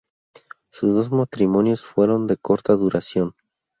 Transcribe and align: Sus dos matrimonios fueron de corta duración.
Sus 0.71 0.95
dos 0.95 1.11
matrimonios 1.11 1.83
fueron 1.85 2.25
de 2.25 2.35
corta 2.37 2.73
duración. 2.75 3.35